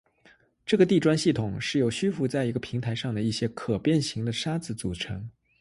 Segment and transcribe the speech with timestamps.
[0.65, 5.29] 这个地砖系统是由虚浮在一个平台上的一些可变型的盘子组成。